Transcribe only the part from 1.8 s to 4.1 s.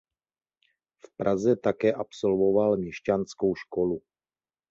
absolvoval měšťanskou školu.